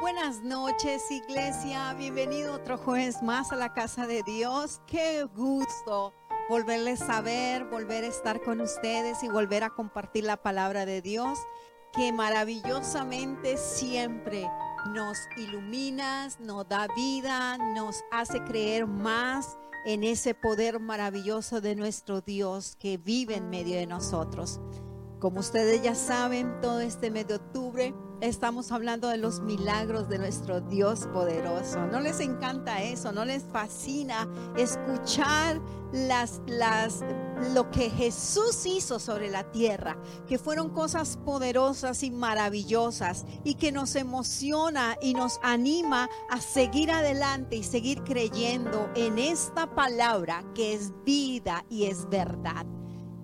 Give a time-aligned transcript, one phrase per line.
[0.00, 1.92] Buenas noches, iglesia.
[1.92, 4.80] Bienvenido otro jueves más a la casa de Dios.
[4.86, 6.14] Qué gusto
[6.48, 11.02] volverles a ver, volver a estar con ustedes y volver a compartir la palabra de
[11.02, 11.38] Dios,
[11.92, 14.50] que maravillosamente siempre
[14.94, 22.22] nos iluminas, nos da vida, nos hace creer más en ese poder maravilloso de nuestro
[22.22, 24.58] Dios que vive en medio de nosotros.
[25.20, 30.16] Como ustedes ya saben, todo este mes de octubre estamos hablando de los milagros de
[30.16, 31.86] nuestro Dios poderoso.
[31.88, 33.10] ¿No les encanta eso?
[33.10, 35.60] ¿No les fascina escuchar
[35.92, 37.00] las, las,
[37.52, 39.98] lo que Jesús hizo sobre la tierra?
[40.28, 46.92] Que fueron cosas poderosas y maravillosas y que nos emociona y nos anima a seguir
[46.92, 52.66] adelante y seguir creyendo en esta palabra que es vida y es verdad.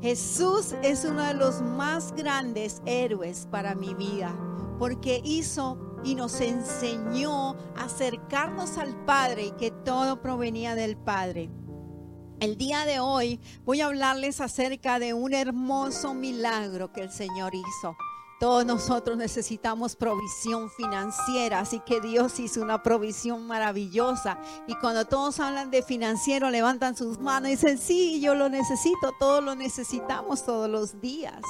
[0.01, 4.48] Jesús es uno de los más grandes héroes para mi vida
[4.79, 11.51] porque hizo y nos enseñó a acercarnos al Padre y que todo provenía del Padre.
[12.41, 17.53] El día de hoy voy a hablarles acerca de un hermoso milagro que el Señor
[17.55, 17.97] hizo.
[18.39, 24.39] Todos nosotros necesitamos provisión financiera, así que Dios hizo una provisión maravillosa.
[24.69, 29.13] Y cuando todos hablan de financiero, levantan sus manos y dicen, sí, yo lo necesito,
[29.19, 31.43] todos lo necesitamos todos los días.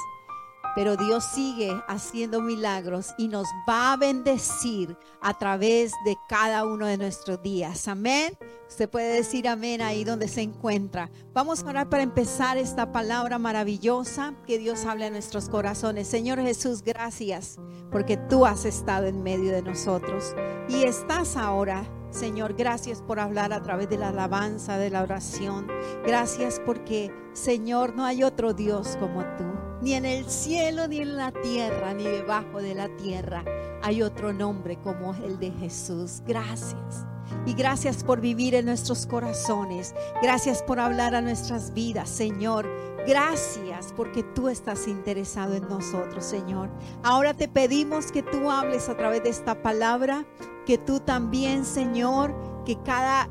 [0.79, 6.85] Pero Dios sigue haciendo milagros y nos va a bendecir a través de cada uno
[6.85, 7.89] de nuestros días.
[7.89, 8.37] Amén.
[8.65, 11.11] Usted puede decir amén ahí donde se encuentra.
[11.33, 16.07] Vamos a orar para empezar esta palabra maravillosa que Dios habla en nuestros corazones.
[16.07, 17.57] Señor Jesús, gracias
[17.91, 20.33] porque tú has estado en medio de nosotros
[20.69, 25.67] y estás ahora Señor, gracias por hablar a través de la alabanza, de la oración.
[26.07, 29.58] Gracias porque, Señor, no hay otro Dios como tú.
[29.81, 33.43] Ni en el cielo, ni en la tierra, ni debajo de la tierra
[33.81, 36.21] hay otro nombre como el de Jesús.
[36.25, 37.05] Gracias.
[37.45, 39.93] Y gracias por vivir en nuestros corazones.
[40.21, 42.67] Gracias por hablar a nuestras vidas, Señor.
[43.07, 46.69] Gracias porque tú estás interesado en nosotros, Señor.
[47.03, 50.25] Ahora te pedimos que tú hables a través de esta palabra,
[50.65, 52.35] que tú también, Señor,
[52.65, 53.29] que cada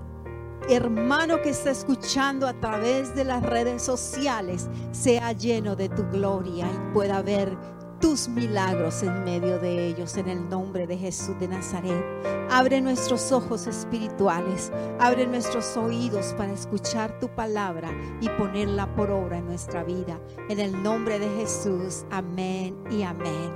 [0.69, 6.67] hermano que está escuchando a través de las redes sociales sea lleno de tu gloria
[6.67, 7.57] y pueda ver
[8.01, 12.05] tus milagros en medio de ellos, en el nombre de Jesús de Nazaret.
[12.51, 19.39] Abre nuestros ojos espirituales, abre nuestros oídos para escuchar tu palabra y ponerla por obra
[19.39, 20.21] en nuestra vida.
[20.49, 23.53] En el nombre de Jesús, amén y amén.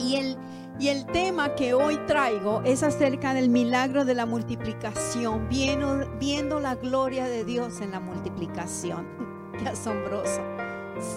[0.00, 0.36] Y el,
[0.78, 6.76] y el tema que hoy traigo es acerca del milagro de la multiplicación, viendo, la
[6.76, 9.06] gloria de Dios en la multiplicación.
[9.58, 10.40] Qué asombroso.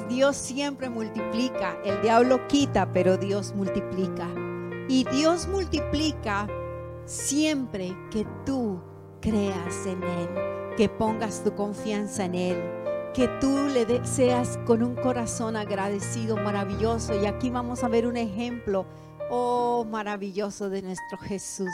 [0.09, 4.27] Dios siempre multiplica, el diablo quita, pero Dios multiplica.
[4.87, 6.47] Y Dios multiplica
[7.05, 8.79] siempre que tú
[9.21, 10.29] creas en Él,
[10.75, 12.57] que pongas tu confianza en Él,
[13.13, 17.19] que tú le seas con un corazón agradecido, maravilloso.
[17.19, 18.85] Y aquí vamos a ver un ejemplo,
[19.31, 21.71] oh maravilloso de nuestro Jesús.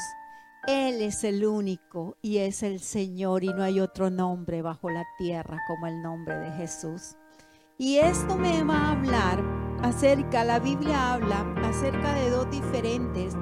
[0.67, 5.05] Él es el único y es el Señor y no hay otro nombre bajo la
[5.17, 7.15] tierra como el nombre de Jesús.
[7.79, 9.43] Y esto me va a hablar
[9.81, 13.35] acerca, la Biblia habla acerca de dos diferentes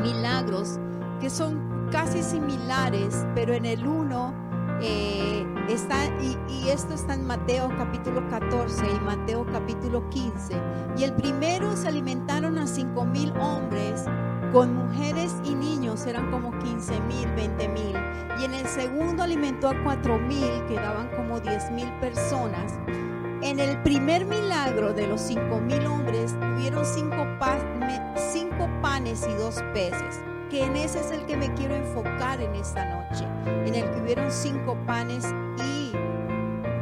[0.00, 0.78] milagros
[1.20, 4.41] que son casi similares, pero en el uno
[4.82, 10.54] eh, está, y, esto está en Mateo capítulo 14 y Mateo capítulo 15.
[10.96, 14.04] Y el primero se alimentaron a cinco mil hombres
[14.52, 17.96] con mujeres y niños eran como 15 mil, 20 mil.
[18.40, 22.78] Y en el segundo alimentó a cuatro mil, que daban como 10 mil personas.
[23.42, 27.26] En el primer milagro de los cinco mil hombres tuvieron cinco,
[28.82, 32.84] panes y dos peces, que en ese es el que me quiero enfocar en esta
[32.84, 35.24] noche, en el que hubieron cinco panes
[35.64, 35.92] y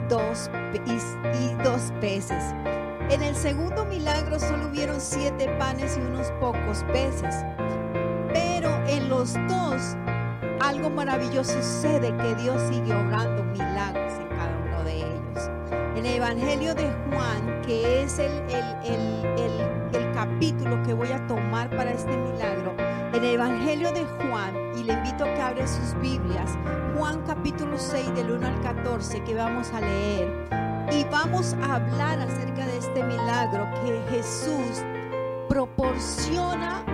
[0.08, 2.54] dos, y dos peces.
[3.10, 7.44] En el segundo milagro solo hubieron siete panes y unos pocos peces.
[8.32, 9.96] Pero en los dos
[10.60, 15.50] algo maravilloso sucede que Dios sigue obrando milagros en cada uno de ellos
[16.00, 21.93] en el Evangelio de Juan, que es el, el, capítulo que voy a tomar para
[21.93, 22.75] este milagro,
[23.12, 24.55] en el Evangelio de Juan,
[24.92, 26.50] invito a que abre sus Biblias,
[26.96, 30.48] Juan capítulo 6 del 1 al 14 que vamos a leer,
[30.92, 34.84] y vamos a hablar acerca de este milagro que Jesús
[35.48, 36.84] proporciona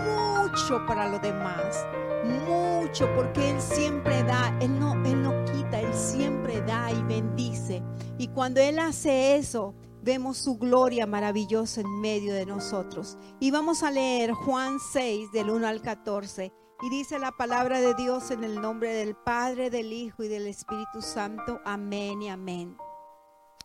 [0.00, 1.86] mucho para los demás
[2.24, 7.82] mucho porque Él siempre da, Él no, Él no quita, Él siempre da y bendice.
[8.18, 9.74] Y cuando Él hace eso,
[10.04, 13.16] vemos su gloria maravillosa en medio de nosotros.
[13.40, 16.52] Y vamos a leer Juan 6 del 1 al 14.
[16.82, 20.46] Y dice la palabra de Dios en el nombre del Padre, del Hijo y del
[20.46, 21.60] Espíritu Santo.
[21.64, 22.76] Amén y amén.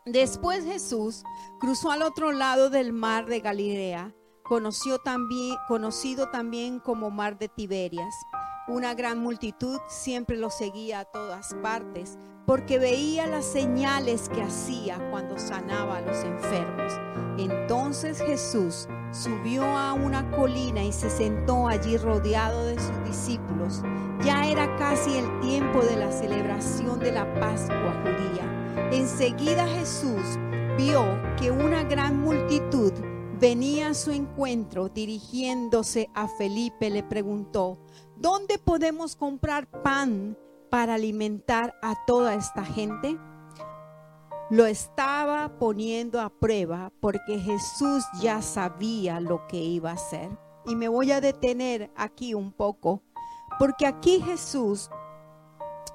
[0.06, 1.24] Después Jesús
[1.60, 7.50] cruzó al otro lado del mar de Galilea, conoció también, conocido también como mar de
[7.50, 8.16] Tiberias.
[8.70, 12.18] Una gran multitud siempre lo seguía a todas partes
[12.50, 16.94] porque veía las señales que hacía cuando sanaba a los enfermos.
[17.38, 23.84] Entonces Jesús subió a una colina y se sentó allí rodeado de sus discípulos.
[24.24, 28.90] Ya era casi el tiempo de la celebración de la Pascua judía.
[28.94, 30.40] Enseguida Jesús
[30.76, 31.06] vio
[31.40, 32.94] que una gran multitud
[33.40, 37.78] venía a su encuentro dirigiéndose a Felipe le preguntó,
[38.18, 40.36] ¿dónde podemos comprar pan
[40.70, 43.18] para alimentar a toda esta gente?
[44.50, 50.30] Lo estaba poniendo a prueba porque Jesús ya sabía lo que iba a hacer.
[50.66, 53.04] Y me voy a detener aquí un poco,
[53.58, 54.90] porque aquí Jesús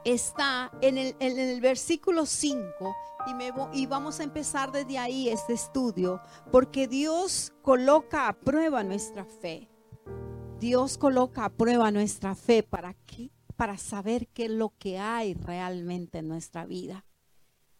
[0.04, 2.94] está en el, en el versículo 5
[3.26, 8.82] y, me, y vamos a empezar desde ahí este estudio, porque Dios coloca a prueba
[8.82, 9.70] nuestra fe.
[10.58, 13.30] Dios coloca a prueba nuestra fe para qué?
[13.54, 17.04] Para saber qué es lo que hay realmente en nuestra vida.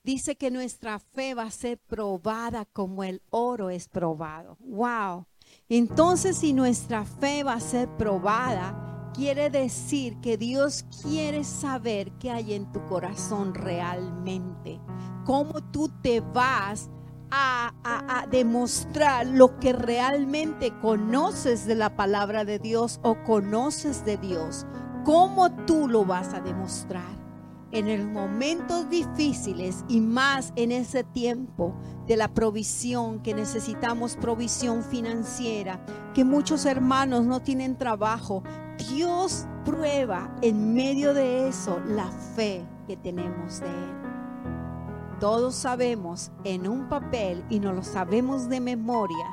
[0.03, 4.59] Dice que nuestra fe va a ser probada como el oro es probado.
[4.61, 5.27] Wow.
[5.69, 12.31] Entonces, si nuestra fe va a ser probada, quiere decir que Dios quiere saber qué
[12.31, 14.79] hay en tu corazón realmente.
[15.25, 16.91] Cómo tú te vas
[17.31, 24.19] a, a, demostrar lo que realmente conoces de la palabra de Dios o conoces de
[24.19, 24.67] Dios
[25.05, 27.23] ¿Cómo tú lo vas a demostrar?
[27.73, 31.75] En los momentos difíciles y más en ese tiempo
[32.07, 35.85] de la provisión, que necesitamos provisión financiera,
[36.15, 38.43] que muchos hermanos no tienen trabajo,
[38.89, 44.05] Dios prueba en medio de eso la fe que tenemos de Él.
[45.21, 49.27] Todos sabemos en un papel y no lo sabemos de memoria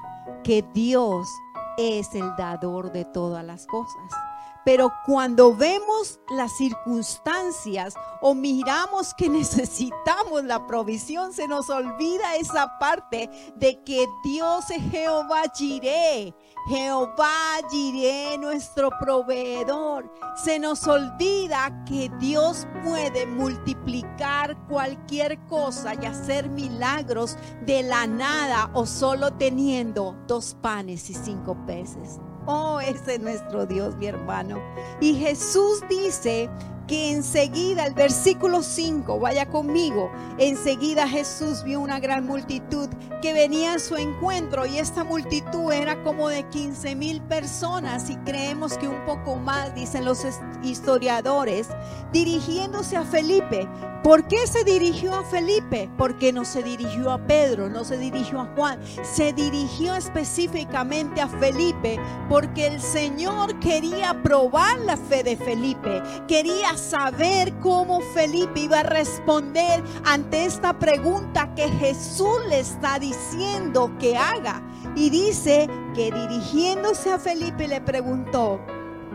[0.43, 1.29] que Dios
[1.77, 4.30] es el dador de todas las cosas.
[4.63, 12.77] Pero cuando vemos las circunstancias o miramos que necesitamos la provisión, se nos olvida esa
[12.79, 16.35] parte de que Dios es Jehová Jireh.
[16.67, 20.11] Jehová Jireh, nuestro proveedor.
[20.35, 28.69] Se nos olvida que Dios puede multiplicar cualquier cosa y hacer milagros de la nada
[28.73, 32.19] o solo teniendo dos panes y cinco peces.
[32.45, 34.59] Oh, ese es nuestro Dios, mi hermano.
[34.99, 36.49] Y Jesús dice
[36.87, 42.89] que enseguida, el versículo 5, vaya conmigo, enseguida Jesús vio una gran multitud
[43.21, 48.17] que venía a su encuentro y esta multitud era como de 15 mil personas y
[48.17, 50.25] creemos que un poco más, dicen los
[50.63, 51.67] historiadores,
[52.11, 53.67] dirigiéndose a Felipe.
[54.03, 55.87] ¿Por qué se dirigió a Felipe?
[55.95, 61.27] Porque no se dirigió a Pedro, no se dirigió a Juan, se dirigió específicamente a
[61.27, 68.79] Felipe porque el Señor quería probar la fe de Felipe, quería saber cómo Felipe iba
[68.79, 74.61] a responder ante esta pregunta que Jesús le está diciendo que haga.
[74.95, 78.59] Y dice que dirigiéndose a Felipe le preguntó,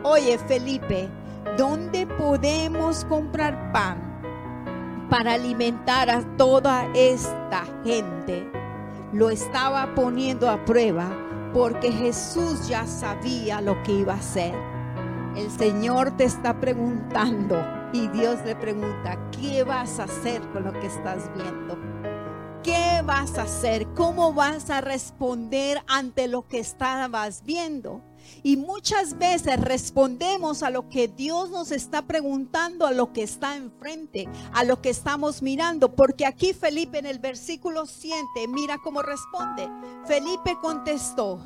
[0.03, 1.09] oye Felipe,
[1.57, 4.03] ¿dónde podemos comprar pan
[5.11, 8.51] para alimentar a toda esta gente?
[9.13, 11.09] Lo estaba poniendo a prueba
[11.53, 14.76] porque Jesús ya sabía lo que iba a hacer.
[15.37, 17.63] El Señor te está preguntando
[17.93, 21.79] y Dios le pregunta, ¿qué vas a hacer con lo que estás viendo?
[22.63, 23.87] ¿Qué vas a hacer?
[23.95, 28.03] ¿Cómo vas a responder ante lo que estabas viendo?
[28.43, 33.57] Y muchas veces respondemos a lo que Dios nos está preguntando, a lo que está
[33.57, 35.95] enfrente, a lo que estamos mirando.
[35.95, 39.69] Porque aquí Felipe en el versículo 7, mira cómo responde.
[40.07, 41.39] Felipe contestó,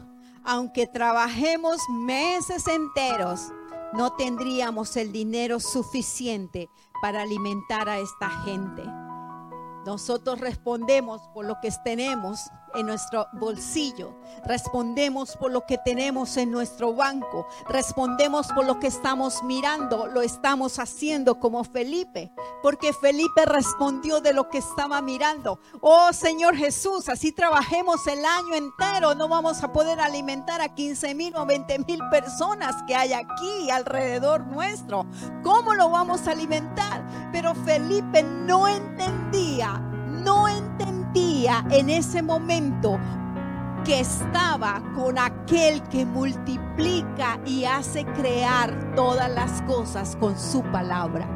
[0.44, 3.52] aunque trabajemos meses enteros,
[3.92, 6.68] no tendríamos el dinero suficiente
[7.02, 8.82] para alimentar a esta gente.
[9.86, 16.50] Nosotros respondemos por lo que tenemos en nuestro bolsillo, respondemos por lo que tenemos en
[16.50, 23.44] nuestro banco, respondemos por lo que estamos mirando, lo estamos haciendo como Felipe, porque Felipe
[23.46, 25.60] respondió de lo que estaba mirando.
[25.80, 31.14] Oh Señor Jesús, así trabajemos el año entero, no vamos a poder alimentar a 15
[31.14, 35.06] mil o 20 mil personas que hay aquí alrededor nuestro.
[35.42, 37.30] ¿Cómo lo vamos a alimentar?
[37.32, 42.98] Pero Felipe no entendía, no entendía en ese momento
[43.84, 51.26] que estaba con aquel que multiplica y hace crear todas las cosas con su palabra.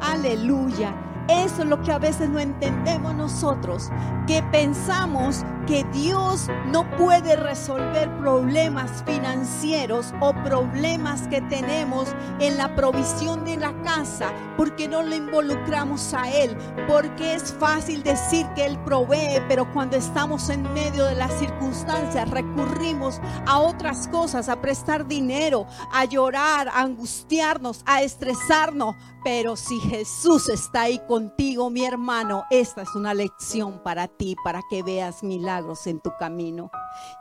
[0.00, 0.94] Aleluya.
[1.28, 3.90] Eso es lo que a veces no entendemos nosotros,
[4.26, 12.74] que pensamos que Dios no puede resolver problemas financieros o problemas que tenemos en la
[12.74, 16.56] provisión de la casa porque no lo involucramos a Él,
[16.86, 22.30] porque es fácil decir que Él provee, pero cuando estamos en medio de las circunstancias
[22.30, 29.80] recurrimos a otras cosas, a prestar dinero, a llorar, a angustiarnos, a estresarnos, pero si
[29.80, 35.22] Jesús está ahí contigo, mi hermano, esta es una lección para ti, para que veas
[35.22, 35.53] milagros
[35.86, 36.70] en tu camino.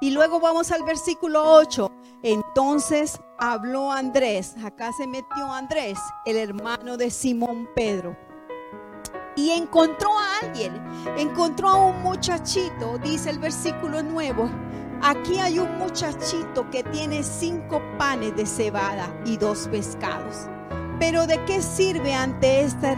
[0.01, 1.91] Y luego vamos al versículo 8.
[2.23, 8.17] Entonces habló Andrés, acá se metió Andrés, el hermano de Simón Pedro.
[9.35, 10.73] Y encontró a alguien,
[11.17, 14.49] encontró a un muchachito, dice el versículo nuevo.
[15.01, 20.47] Aquí hay un muchachito que tiene cinco panes de cebada y dos pescados.
[20.99, 22.93] Pero ¿de qué sirve ante esta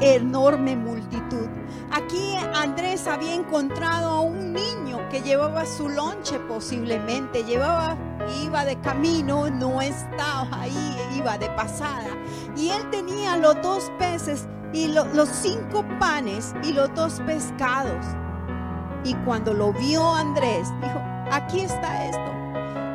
[0.00, 1.57] enorme multitud?
[1.90, 7.96] Aquí Andrés había encontrado a un niño que llevaba su lonche posiblemente, llevaba,
[8.44, 12.10] iba de camino, no estaba ahí, iba de pasada.
[12.56, 18.04] Y él tenía los dos peces y los cinco panes y los dos pescados.
[19.04, 22.37] Y cuando lo vio Andrés, dijo, aquí está esto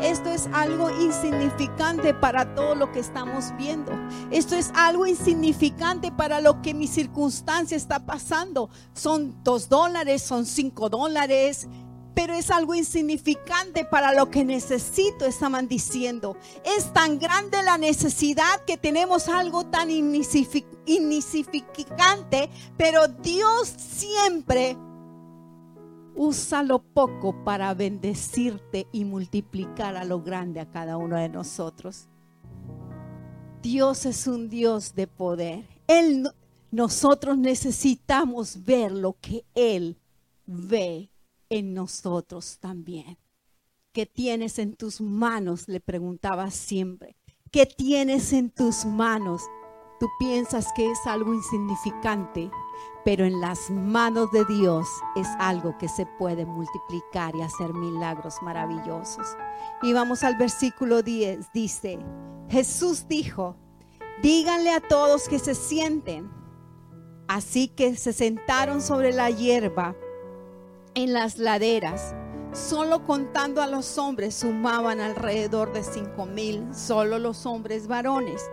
[0.04, 3.94] esto es algo insignificante para todo lo que estamos viendo.
[4.32, 8.70] Esto es algo insignificante para lo que mi circunstancia está pasando.
[8.94, 11.70] Son dos dólares, son cinco dólares,
[12.14, 16.36] pero es algo insignificante para lo que necesito, estaban diciendo.
[16.66, 24.76] Es tan grande la necesidad que tenemos algo tan insignificante, pero Dios siempre
[26.16, 32.08] Usa lo poco para bendecirte y multiplicar a lo grande a cada uno de nosotros.
[33.62, 35.66] Dios es un Dios de poder.
[35.88, 36.30] Él,
[36.72, 39.98] nosotros necesitamos ver lo que Él
[40.46, 41.10] ve
[41.50, 43.18] en nosotros también.
[43.92, 45.68] ¿Qué tienes en tus manos?
[45.68, 47.16] Le preguntaba siempre.
[47.52, 49.44] ¿Qué tienes en tus manos?
[50.04, 52.52] Tú piensas que es algo insignificante,
[53.06, 58.36] pero en las manos de Dios es algo que se puede multiplicar y hacer milagros
[58.42, 59.26] maravillosos.
[59.82, 62.00] Y vamos al versículo 10, dice,
[62.50, 63.56] Jesús dijo,
[64.22, 66.30] díganle a todos que se sienten.
[67.30, 69.96] Así que se sentaron sobre la hierba
[70.96, 72.14] en las laderas.
[72.52, 78.50] Solo contando a los hombres sumaban alrededor de cinco mil, solo los hombres varones.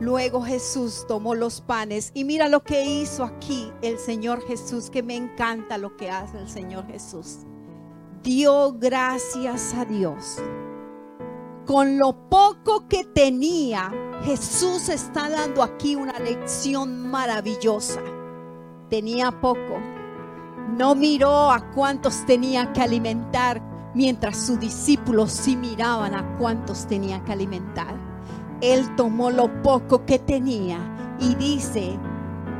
[0.00, 5.02] Luego Jesús tomó los panes y mira lo que hizo aquí el Señor Jesús, que
[5.02, 7.40] me encanta lo que hace el Señor Jesús.
[8.22, 10.38] Dio gracias a Dios.
[11.66, 13.92] Con lo poco que tenía,
[14.24, 18.00] Jesús está dando aquí una lección maravillosa.
[18.88, 19.78] Tenía poco.
[20.78, 23.60] No miró a cuántos tenía que alimentar,
[23.94, 28.09] mientras sus discípulos sí miraban a cuántos tenía que alimentar
[28.60, 30.78] él tomó lo poco que tenía
[31.18, 31.98] y dice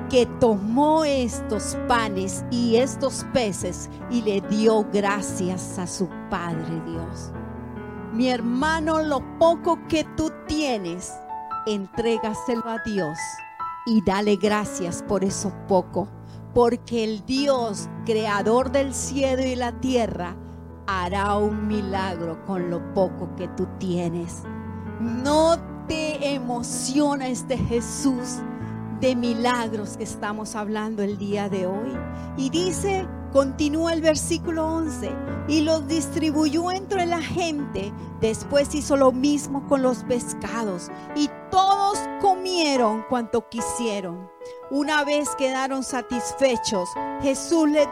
[0.08, 7.32] que tomó estos panes y estos peces y le dio gracias a su Padre Dios.
[8.12, 11.14] Mi hermano, lo poco que tú tienes,
[11.66, 13.16] entrégaselo a Dios
[13.86, 16.08] y dale gracias por eso poco,
[16.54, 20.36] porque el Dios, creador del cielo y la tierra,
[20.88, 24.42] hará un milagro con lo poco que tú tienes.
[25.00, 25.56] No
[25.90, 28.38] te emociona este Jesús
[29.00, 31.98] de milagros que estamos hablando el día de hoy?
[32.36, 35.10] Y dice, continúa el versículo 11,
[35.48, 41.98] y los distribuyó entre la gente, después hizo lo mismo con los pescados, y todos
[42.20, 44.30] comieron cuanto quisieron.
[44.70, 46.88] Una vez quedaron satisfechos,
[47.20, 47.88] Jesús le,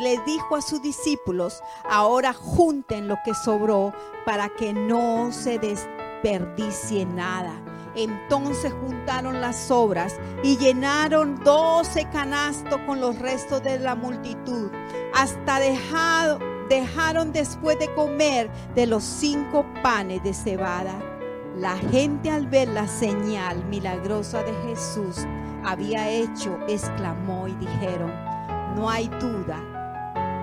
[0.00, 3.92] le dijo a sus discípulos, ahora junten lo que sobró
[4.24, 5.86] para que no se des
[6.26, 7.54] desperdicie nada.
[7.94, 14.70] Entonces juntaron las sobras y llenaron doce canastos con los restos de la multitud,
[15.14, 20.98] hasta dejado, dejaron después de comer de los cinco panes de cebada.
[21.56, 25.24] La gente al ver la señal milagrosa de Jesús
[25.64, 28.12] había hecho, exclamó y dijeron,
[28.74, 29.62] no hay duda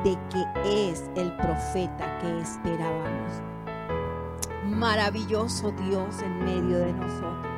[0.04, 3.53] de que es el profeta que esperábamos
[4.66, 7.54] maravilloso Dios en medio de nosotros.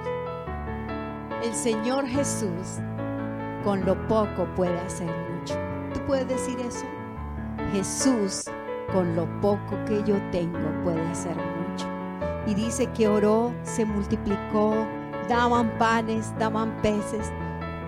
[1.44, 2.80] El Señor Jesús
[3.64, 5.56] con lo poco puede hacer mucho.
[5.94, 6.86] ¿Tú puedes decir eso?
[7.72, 8.46] Jesús,
[8.94, 11.88] con lo poco que yo tengo, puede hacer mucho.
[12.48, 14.86] Y dice que oró, se multiplicó,
[15.28, 17.32] daban panes, daban peces.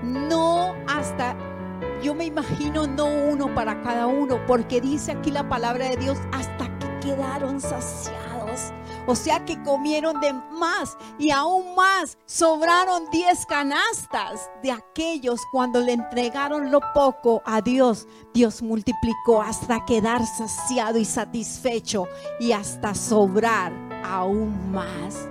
[0.03, 1.35] No hasta,
[2.01, 6.17] yo me imagino no uno para cada uno, porque dice aquí la palabra de Dios,
[6.31, 8.26] hasta que quedaron saciados.
[9.07, 15.79] O sea que comieron de más y aún más sobraron 10 canastas de aquellos cuando
[15.79, 18.05] le entregaron lo poco a Dios.
[18.33, 22.05] Dios multiplicó hasta quedar saciado y satisfecho
[22.39, 23.71] y hasta sobrar
[24.03, 25.29] aún más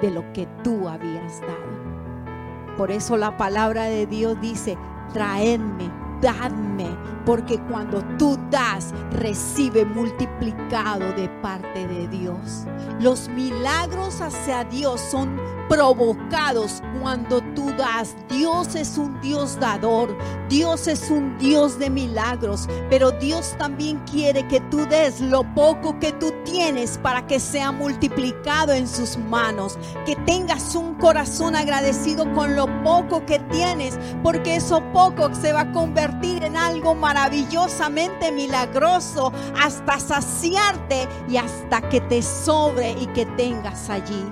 [0.00, 2.76] de lo que tú habías dado.
[2.76, 4.78] Por eso la palabra de Dios dice,
[5.12, 12.66] traedme dadme, porque cuando tú das, recibe multiplicado de parte de Dios.
[13.00, 18.16] Los milagros hacia Dios son provocados cuando tú das.
[18.28, 20.16] Dios es un Dios dador,
[20.48, 25.98] Dios es un Dios de milagros, pero Dios también quiere que tú des lo poco
[25.98, 32.32] que tú tienes para que sea multiplicado en sus manos, que tengas un corazón agradecido
[32.34, 38.32] con lo poco que tienes, porque eso poco se va a convertir en algo maravillosamente
[38.32, 44.24] milagroso hasta saciarte y hasta que te sobre y que tengas allí.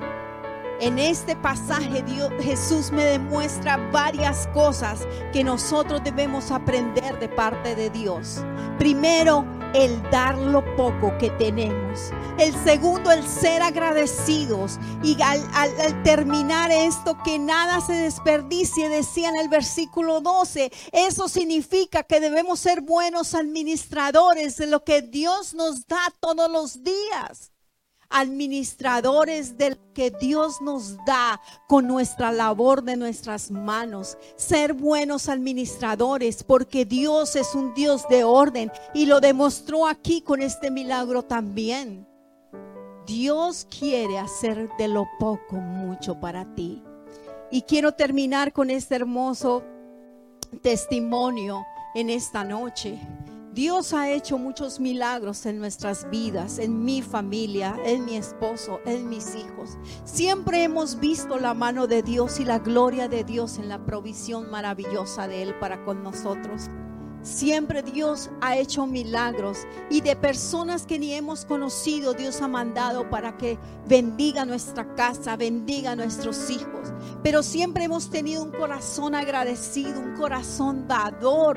[0.85, 7.75] En este pasaje Dios, Jesús me demuestra varias cosas que nosotros debemos aprender de parte
[7.75, 8.45] de Dios.
[8.79, 12.11] Primero, el dar lo poco que tenemos.
[12.37, 14.79] El segundo, el ser agradecidos.
[15.03, 20.71] Y al, al, terminar esto, que nada se desperdicie, decía en el versículo 12.
[20.93, 26.85] Eso significa que debemos ser buenos administradores de lo que Dios nos da todos los
[26.85, 27.54] días
[28.14, 34.16] administradores del que Dios nos da con nuestra labor de nuestras manos.
[34.37, 40.42] Ser buenos administradores porque Dios es un Dios de orden y lo demostró aquí con
[40.42, 42.06] este milagro también.
[43.04, 46.83] Dios quiere hacer de lo poco mucho para ti.
[47.50, 49.64] Y quiero terminar con este hermoso
[50.62, 52.98] testimonio en esta noche.
[53.55, 59.09] Dios ha hecho muchos milagros en nuestras vidas, en mi familia, en mi esposo, en
[59.09, 59.79] mis hijos.
[60.05, 64.51] Siempre hemos visto la mano de Dios y la gloria de Dios en la provisión
[64.51, 66.69] maravillosa de Él para con nosotros.
[67.23, 73.09] Siempre Dios ha hecho milagros y de personas que ni hemos conocido, Dios ha mandado
[73.09, 76.93] para que bendiga nuestra casa, bendiga nuestros hijos.
[77.23, 81.57] Pero siempre hemos tenido un corazón agradecido, un corazón dador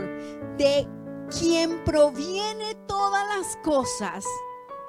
[0.57, 0.87] de
[1.29, 4.25] quien proviene todas las cosas,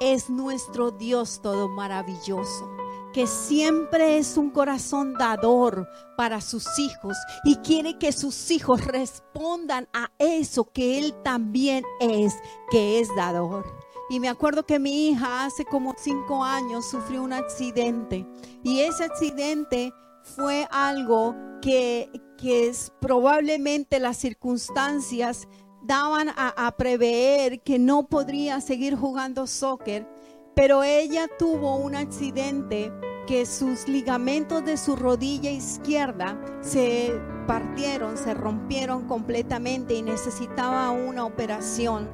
[0.01, 2.71] es nuestro Dios todo maravilloso,
[3.13, 9.89] que siempre es un corazón dador para sus hijos y quiere que sus hijos respondan
[9.93, 12.37] a eso que Él también es,
[12.71, 13.65] que es dador.
[14.11, 18.27] Y me acuerdo que mi hija hace como cinco años sufrió un accidente
[18.63, 25.47] y ese accidente fue algo que, que es probablemente las circunstancias
[25.89, 30.07] daban a, prever que no podría seguir jugando soccer,
[30.55, 32.93] pero ella tuvo un accidente
[33.27, 41.25] que sus ligamentos de su rodilla izquierda se partieron, se rompieron completamente y necesitaba una
[41.25, 42.11] operación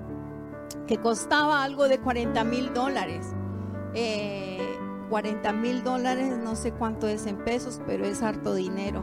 [0.87, 3.27] que costaba algo de 40 mil dólares.
[3.93, 9.03] 40 eh, mil dólares, no sé cuánto es en pesos, pero es harto dinero.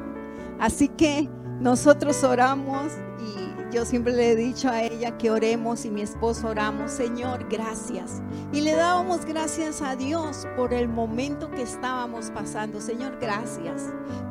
[0.58, 1.28] Así que
[1.60, 6.48] nosotros oramos y yo siempre le he dicho a ella que oremos y mi esposo
[6.48, 8.22] oramos, Señor, gracias.
[8.52, 12.80] Y le dábamos gracias a Dios por el momento que estábamos pasando.
[12.80, 13.82] Señor, gracias.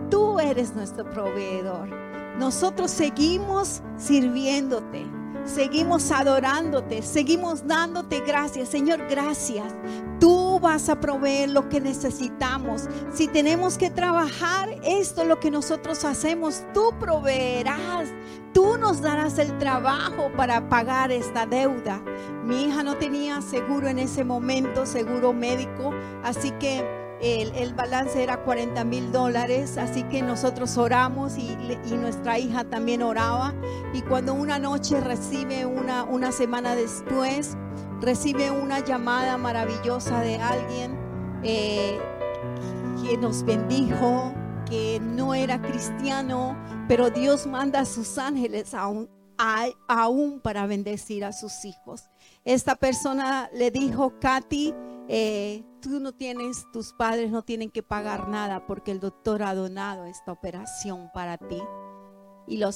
[0.09, 1.89] Tú eres nuestro proveedor.
[2.37, 5.05] Nosotros seguimos sirviéndote.
[5.45, 8.67] Seguimos adorándote, seguimos dándote gracias.
[8.69, 9.75] Señor, gracias.
[10.19, 12.89] Tú vas a proveer lo que necesitamos.
[13.13, 16.63] Si tenemos que trabajar, esto es lo que nosotros hacemos.
[16.73, 18.09] Tú proveerás.
[18.55, 22.01] Tú nos darás el trabajo para pagar esta deuda.
[22.45, 26.81] Mi hija no tenía seguro en ese momento, seguro médico, así que
[27.19, 31.57] el, balance era 40 mil dólares, así que nosotros oramos y,
[31.97, 33.53] nuestra hija también oraba.
[33.91, 37.57] Y cuando una noche recibe una, una semana después,
[37.99, 40.97] recibe una llamada maravillosa de alguien
[41.43, 41.99] eh,
[43.03, 44.31] que nos bendijo,
[44.65, 46.55] que no era cristiano,
[46.87, 49.09] pero Dios manda a sus ángeles aún,
[49.87, 52.03] aún para bendecir a sus hijos.
[52.43, 54.73] Esta persona le dijo, Katy,
[55.07, 59.55] eh, tú no tienes, tus padres no tienen que pagar nada porque el doctor ha
[59.55, 61.61] donado esta operación para ti.
[62.47, 62.69] Y la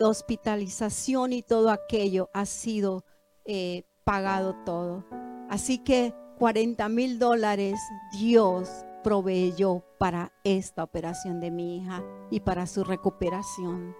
[0.00, 3.04] hospitalización y todo aquello ha sido
[3.44, 5.04] eh, pagado todo.
[5.48, 7.78] Así que 40 mil dólares
[8.18, 8.68] Dios
[9.02, 13.94] proveyó para esta operación de mi hija y para su recuperación.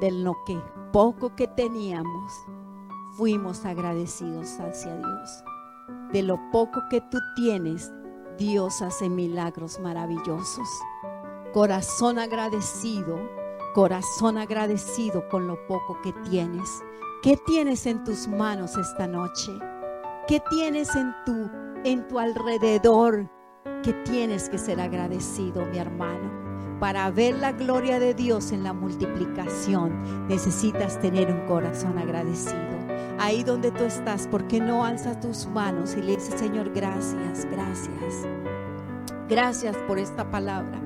[0.00, 0.60] De lo que
[0.92, 2.32] poco que teníamos,
[3.16, 5.44] fuimos agradecidos hacia Dios.
[6.12, 7.92] De lo poco que tú tienes,
[8.38, 10.68] Dios hace milagros maravillosos.
[11.52, 13.18] Corazón agradecido,
[13.74, 16.68] corazón agradecido con lo poco que tienes.
[17.22, 19.52] ¿Qué tienes en tus manos esta noche?
[20.28, 21.50] ¿Qué tienes en tu
[21.84, 23.30] en tu alrededor
[23.82, 26.30] que tienes que ser agradecido, mi hermano?
[26.80, 32.76] Para ver la gloria de Dios en la multiplicación, necesitas tener un corazón agradecido.
[33.18, 37.46] Ahí donde tú estás, ¿por qué no alzas tus manos y le dices, Señor, gracias,
[37.50, 38.26] gracias.
[39.28, 40.78] Gracias por esta palabra.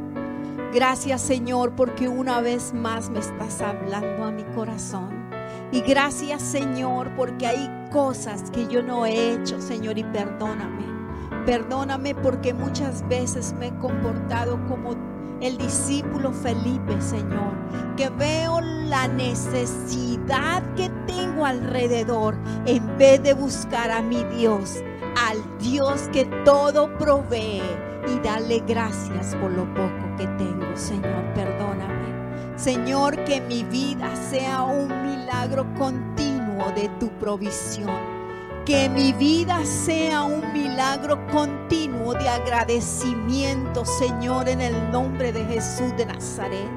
[0.73, 5.29] Gracias, Señor, porque una vez más me estás hablando a mi corazón.
[5.73, 11.00] Y gracias, Señor, porque hay cosas que yo no he hecho, Señor, y perdóname.
[11.47, 14.95] Perdóname porque muchas veces me he comportado como
[15.41, 17.55] el discípulo Felipe, Señor,
[17.97, 24.83] que veo la necesidad que tengo alrededor en vez de buscar a mi Dios,
[25.29, 27.63] al Dios que todo provee
[28.07, 32.11] y darle gracias por lo poco que tengo, Señor, perdóname.
[32.57, 38.20] Señor, que mi vida sea un milagro continuo de tu provisión
[38.65, 45.97] que mi vida sea un milagro continuo de agradecimiento, Señor, en el nombre de Jesús
[45.97, 46.69] de Nazaret.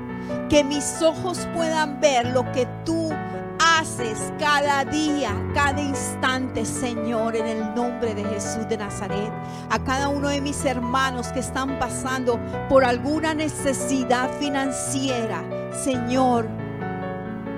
[0.50, 3.12] Que mis ojos puedan ver lo que tú
[3.60, 9.32] haces cada día, cada instante, Señor, en el nombre de Jesús de Nazaret.
[9.70, 15.44] A cada uno de mis hermanos que están pasando por alguna necesidad financiera,
[15.84, 16.63] Señor,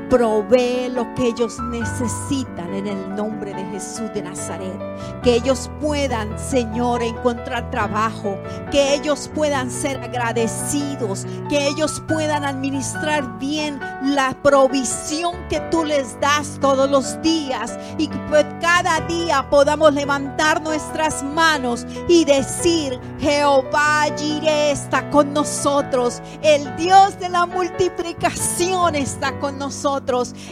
[0.10, 4.80] provee lo que ellos necesitan en el nombre de Jesús de Nazaret.
[5.22, 8.38] Que ellos puedan, Señor, encontrar trabajo,
[8.72, 16.20] que ellos puedan ser agradecidos, que ellos puedan administrar bien la provisión que tú les
[16.20, 17.78] das todos los días.
[17.98, 18.18] Y que
[18.62, 27.30] cada día podamos levantar nuestras manos y decir, Jehová está con nosotros, el Dios de
[27.30, 29.58] la multiplicación está con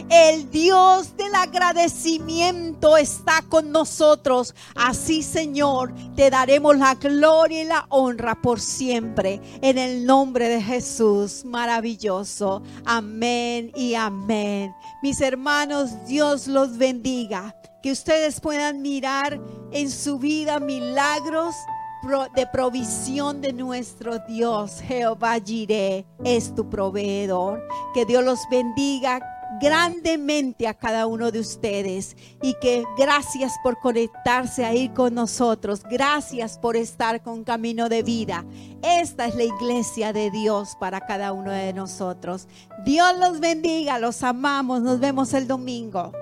[0.08, 4.54] el Dios del agradecimiento está con nosotros.
[4.74, 9.40] Así, Señor, te daremos la gloria y la honra por siempre.
[9.60, 12.62] En el nombre de Jesús, maravilloso.
[12.84, 14.74] Amén y amén.
[15.02, 17.54] Mis hermanos, Dios los bendiga.
[17.82, 19.38] Que ustedes puedan mirar
[19.70, 21.54] en su vida milagros
[22.34, 24.80] de provisión de nuestro Dios.
[24.80, 27.66] Jehová Jireh es tu proveedor.
[27.94, 29.20] Que Dios los bendiga
[29.60, 35.82] grandemente a cada uno de ustedes y que gracias por conectarse ahí con nosotros.
[35.84, 38.44] Gracias por estar con Camino de Vida.
[38.82, 42.48] Esta es la iglesia de Dios para cada uno de nosotros.
[42.84, 44.82] Dios los bendiga, los amamos.
[44.82, 46.12] Nos vemos el domingo.